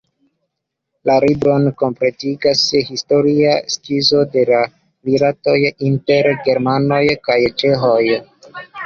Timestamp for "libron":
1.23-1.65